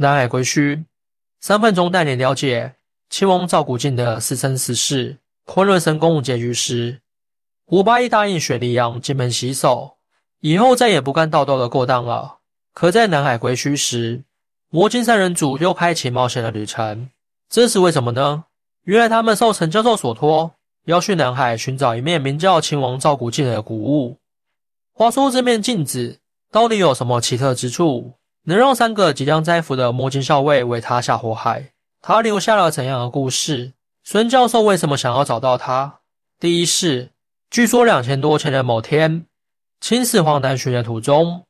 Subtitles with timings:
[0.00, 0.84] 南海归墟，
[1.40, 2.76] 三分钟带你了解
[3.10, 5.16] 亲王赵古镜的私生私事。
[5.44, 7.00] 昆仑神宫结局时，
[7.64, 9.96] 胡八一答应雪莉杨进门洗手，
[10.38, 12.36] 以后再也不干道道的勾当了。
[12.72, 14.22] 可在南海归墟时，
[14.70, 17.10] 魔镜三人组又开启冒险的旅程，
[17.50, 18.44] 这是为什么呢？
[18.84, 20.52] 原来他们受陈教授所托，
[20.84, 24.16] 要去南海寻找一面名叫亲王赵古镜的古物。
[24.92, 26.20] 话说这面镜子
[26.52, 28.12] 到底有什么奇特之处，
[28.44, 31.72] 能让三个即将灾福的摸金校尉为他下火海？
[32.00, 33.74] 他留下了怎样的故事？
[34.04, 36.00] 孙教授为什么想要找到他？
[36.40, 37.10] 第一是，
[37.50, 39.26] 据说两千多前的某天，
[39.80, 41.44] 秦始皇南巡的途中，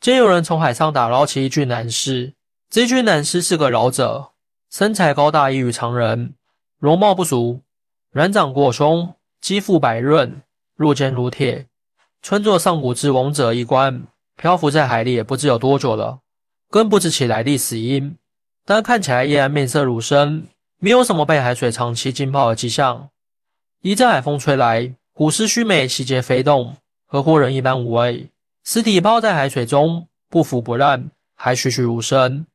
[0.00, 2.34] 见有人从海上打捞起一具男尸。
[2.68, 4.30] 这具男尸是个老者，
[4.70, 6.34] 身材高大异于常人，
[6.78, 7.60] 容貌不俗，
[8.10, 10.42] 软掌过胸，肌肤白润，
[10.74, 11.66] 若坚如铁，
[12.22, 14.04] 穿着上古之王者衣冠，
[14.36, 16.20] 漂浮在海里也不知有多久了，
[16.70, 18.16] 更不知其来历死因，
[18.64, 20.46] 但看起来依然面色如生。
[20.78, 23.10] 没有什么被海水长期浸泡的迹象。
[23.82, 28.28] 一阵海风吹来，古尸须眉细节飞动，和活人一般无味。
[28.64, 32.46] 尸体泡在海水中，不腐不烂，还栩栩如生。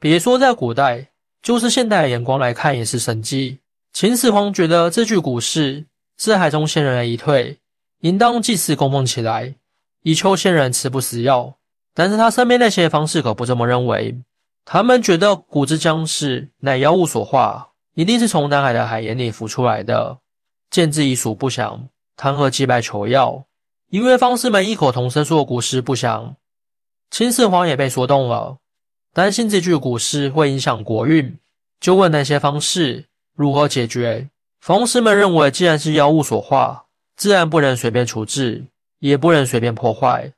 [0.00, 1.10] 别说在古代，
[1.42, 3.58] 就是现代的眼光来看，也是神迹。
[3.92, 5.84] 秦始皇觉得这具古尸
[6.16, 7.58] 是海中仙人的遗退，
[8.00, 9.54] 应当祭祀供奉起来，
[10.02, 11.54] 以求仙人吃不死药。
[11.98, 14.16] 但是他身边那些方士可不这么认为。
[14.64, 20.18] 他们觉得古之僵尸乃妖物所化，一定是从南海的海眼里浮出来的。
[20.70, 23.46] 见之已属不祥，谈何祭拜求药？
[23.90, 26.36] 因为方士们异口同声说古尸不祥，
[27.10, 28.58] 秦始皇也被说动了，
[29.12, 31.36] 担心这具古尸会影响国运，
[31.80, 34.28] 就问那些方士如何解决。
[34.60, 36.84] 方士们认为，既然是妖物所化，
[37.16, 38.66] 自然不能随便处置，
[39.00, 40.32] 也不能随便破坏，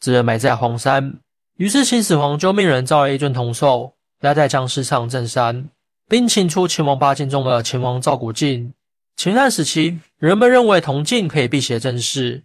[0.00, 1.20] 只能埋在荒山。
[1.56, 5.68] 于是秦始皇就命人造了一尊铜兽，压在僵尸上镇山，
[6.08, 8.72] 并请出秦王八镜中的秦王赵古镜。
[9.16, 12.44] 秦汉时期，人们认为铜镜可以辟邪镇事，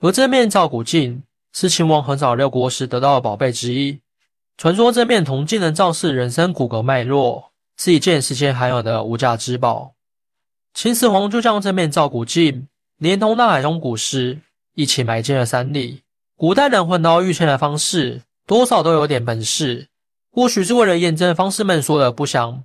[0.00, 1.22] 而这面赵古镜
[1.54, 4.00] 是秦王横扫六国时得到的宝贝之一。
[4.58, 9.94] 传说这面铜镜能昭示人生骨骼脉络，是一件世间罕有的无价之宝。
[10.74, 12.68] 秦始皇就将这面赵古镜
[12.98, 14.38] 连同大海中古尸
[14.74, 16.02] 一起埋进了山里。
[16.40, 18.22] 古代人混到玉签的方式。
[18.46, 19.88] 多少都有点本事，
[20.32, 22.64] 或许是为了验证方士们说的不祥。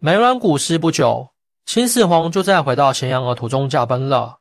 [0.00, 1.28] 埋完古尸不久，
[1.64, 4.38] 秦始皇就再回到咸阳的途中驾崩了。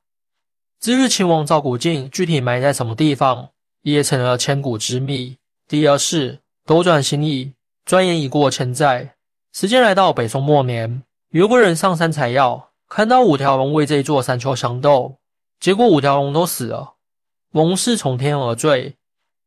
[0.79, 3.49] 至于秦王赵古镜具体埋在什么地方，
[3.83, 5.37] 也成了千古之谜。
[5.67, 7.53] 第二是斗转星移，
[7.85, 9.13] 转眼已过千载，
[9.53, 15.17] 时间来到北宋末年，有个人上山采药，看到五条龙为这一座山丘相斗，
[15.59, 16.92] 结果五条龙都死了，
[17.53, 18.95] 龙是从天而坠。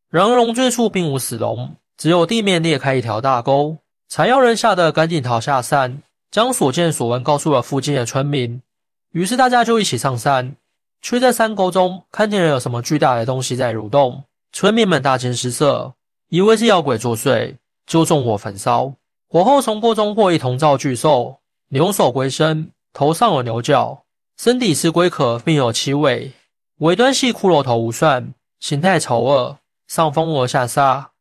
[0.09, 3.79] 然而龙坠处并无死龙，只有地面裂开一条大沟。
[4.09, 6.01] 采药人吓得赶紧逃下山，
[6.31, 8.63] 将所见所闻告诉了附近的村民。
[9.11, 10.55] 于是大家就一起上山，
[11.03, 14.23] 却在山沟中看见了有什么巨大的东西在蠕动。
[14.53, 15.93] 村民们大惊失色，
[16.29, 17.57] 以为是妖鬼作祟，
[17.89, 18.95] 就纵火焚烧。
[19.29, 21.41] 火后从锅中获一铜造巨兽，
[21.71, 24.05] 牛首龟身，头上有牛角，
[24.39, 26.33] 身体是龟壳，并有七尾，
[26.81, 29.59] 尾端系骷髅头无算，形态丑恶。
[29.89, 31.13] 上风而下沙，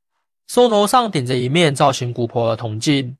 [0.47, 3.15] 兽头上顶着一面造型古朴的铜镜。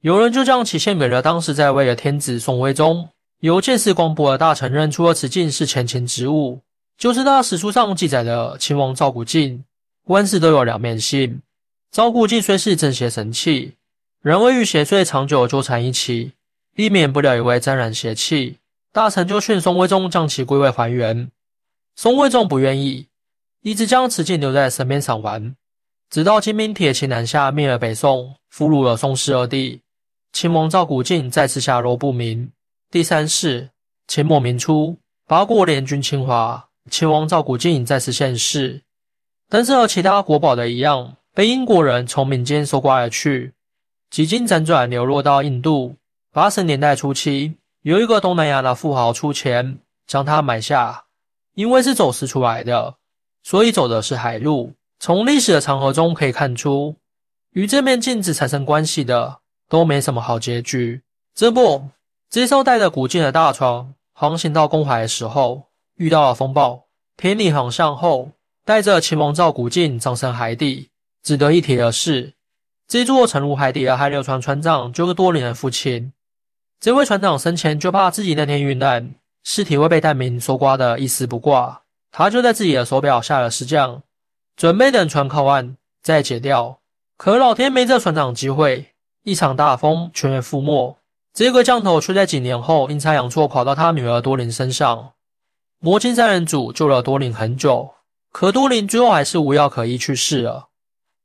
[0.00, 3.08] 有人就将其献给了当时在位的天子宋徽宗。
[3.40, 6.60] 由见识广博的大臣认出了此镜是前秦之物，
[6.96, 9.62] 就是那史书上记载的秦王赵古镜。
[10.06, 11.42] 万事都有两面性，
[11.92, 13.74] 赵古镜虽是正邪神器，
[14.20, 16.32] 然而与邪祟长久纠缠一起，
[16.74, 18.56] 避免不了也会沾染邪气。
[18.90, 21.30] 大臣就劝宋徽宗将其归位还原，
[21.94, 23.08] 宋徽宗不愿意。
[23.62, 25.54] 一直将此镜留在身边赏玩，
[26.10, 29.80] 直到金兵铁骑南下灭了北宋，俘虏了宋氏二帝，
[30.32, 32.50] 秦王赵古镜再次下落不明。
[32.90, 33.70] 第三世，
[34.08, 34.98] 秦末明初，
[35.28, 38.82] 八国联军侵华，秦王赵古镜再次现世，
[39.48, 43.52] 但是和其他国宝的一样，被英国人从民间搜刮而去，
[44.10, 45.94] 几经辗转流落到印度。
[46.32, 51.04] 八十年代初期，有一个东南亚的富豪出钱将它买下，
[51.54, 52.96] 因为是走私出来的。
[53.42, 54.74] 所以走的是海路。
[55.00, 56.94] 从历史的长河中可以看出，
[57.50, 61.02] 与这面镜子产生关系的都没什么好结局。
[61.34, 61.88] 这不，
[62.30, 65.64] 这艘带着古镜的大船航行到公海的时候，
[65.96, 66.84] 遇到了风暴，
[67.16, 68.30] 偏离航向后，
[68.64, 70.90] 带着秦王赵古镜葬身海底。
[71.22, 72.34] 值得一提的是，
[72.86, 76.12] 这座沉入海底的海流船船长就是多年的父亲。
[76.78, 81.82] 这位船长生前就怕自己那天遇难，尸体会被难民搜刮的一丝不挂。
[82.10, 84.02] 他就在自己的手表下了石匠，
[84.56, 86.80] 准备等船靠岸再解掉。
[87.16, 88.92] 可老天没这船长机会，
[89.22, 90.98] 一场大风全员覆没。
[91.32, 95.12] 这个降头却在几年后阴差阳错跑到他女儿多琳身上。
[95.78, 97.94] 魔晶三人组救了多琳很久，
[98.30, 100.68] 可多琳最后还是无药可医去世了。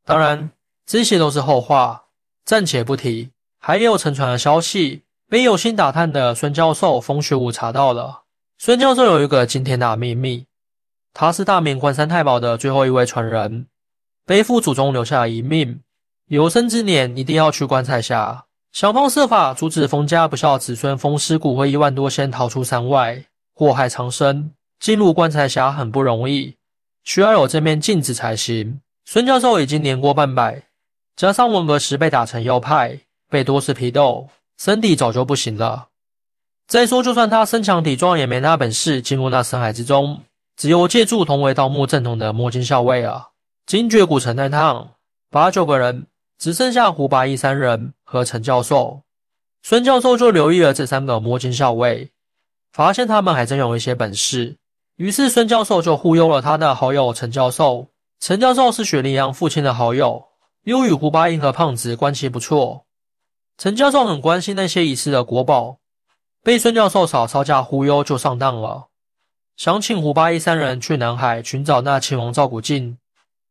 [0.06, 0.52] 当然，
[0.86, 2.06] 这些都是后话，
[2.46, 3.32] 暂且不提。
[3.60, 8.24] 还有沉船的消息，被有心打探的孙教授风雪舞查到了。
[8.58, 10.46] 孙教授有一个惊天大秘密，
[11.14, 13.68] 他是大明关山太保的最后一位传人，
[14.26, 15.82] 背负祖宗留下的遗命，
[16.28, 18.46] 有生之年一定要去棺材下。
[18.72, 24.52] 想方设法阻止封家不孝子孙封尸骨灰一万多仙逃出山外，祸害苍生。
[24.80, 26.56] 进入棺材匣很不容易，
[27.04, 28.80] 需要有这面镜子才行。
[29.06, 30.64] 孙教授已经年过半百，
[31.16, 35.88] 加上文革时被打成右派，被多次批斗，身体早就不行了。
[36.68, 40.22] 再说，就算他身强体壮，也没那本事进入那深海之中，
[40.56, 43.30] 只有借助同为盗墓正统的摸金校尉啊。
[43.66, 44.92] 精绝古城那趟，
[45.30, 46.08] 八九个人。
[46.40, 49.02] 只剩下胡八一三人和陈教授，
[49.64, 52.12] 孙教授就留意了这三个摸金校尉，
[52.72, 54.56] 发现他们还真有一些本事。
[54.98, 57.88] 于是孙教授就忽悠了他的好友陈教授。
[58.20, 60.26] 陈教授是雪莉杨父亲的好友，
[60.66, 62.86] 又与胡八一和胖子关系不错。
[63.58, 65.80] 陈教授很关心那些遗失的国宝，
[66.44, 68.90] 被孙教授少稍加忽悠就上当了，
[69.56, 73.00] 想请胡八一三人去南海寻找那秦王赵古镜。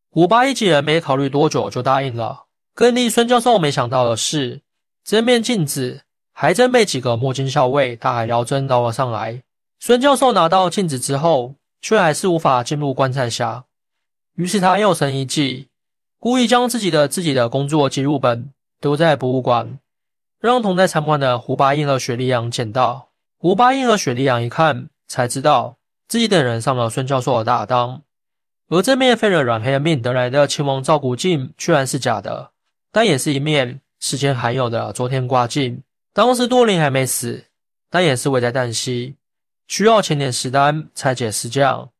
[0.09, 2.45] 胡八一几人没考虑多久就答应了。
[2.73, 4.63] 更令孙教授没想到的是，
[5.03, 9.43] 这面镜子还真被几个墨金校尉大海捞针捞了上来。
[9.81, 13.65] 孙教授拿到镜子之后，却还是无法进入棺材匣。
[14.37, 15.67] 于是他又生一计，
[16.21, 19.79] 故意将自己的自己的工作记录本丢在博物馆，
[20.41, 23.09] 让同在参观的胡八英和雪莉杨捡到。
[23.39, 25.79] 胡八英和雪莉杨一看，才知道
[26.09, 28.03] 自己等人上了孙教授的大当，
[28.69, 32.51] 而这面费了软黑的命得来的秦王照古镜，居然是假的。
[32.91, 35.83] 但也是一面世间罕有的昨天挂镜。
[36.13, 37.45] 当时多林还没死，
[37.91, 39.17] 但也是危在旦夕，
[39.69, 41.91] 需要千年石丹拆解石匠。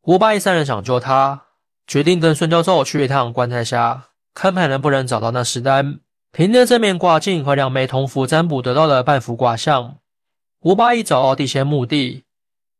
[0.00, 1.46] 胡八一三人想救他，
[1.86, 6.00] 决定跟孙教授去一趟棺材下，看看能不能找到那石丹。
[6.32, 9.96] 凭着这面挂镜和两枚铜符占卜得到的半幅卦象，
[10.60, 12.22] 胡八一找到地仙墓地，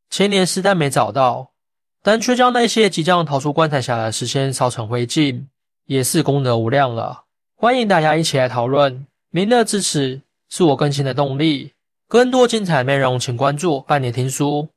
[0.08, 1.50] 千年石丹没找到，
[2.00, 5.46] 但却将那些即将逃出棺材下的石仙烧成灰烬，
[5.86, 7.24] 也是功德无量了。
[7.56, 11.72] 欢迎大家一起来讨论，您的支持是我更新的动力。
[12.06, 14.68] 更多精彩内容，请关注半年听书。